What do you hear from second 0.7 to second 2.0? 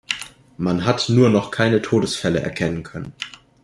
hat nur noch keine